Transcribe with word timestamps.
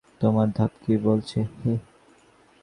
তোমার 0.21 0.47
ধাত 0.57 0.71
কী 0.83 0.93
বলছে 1.05 1.39
হে? 1.55 1.73